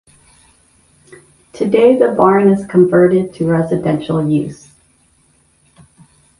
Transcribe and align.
Today 1.53 1.95
the 1.95 2.15
barn 2.17 2.49
is 2.49 2.65
converted 2.65 3.35
to 3.35 3.47
residential 3.47 4.27
use. 4.27 4.73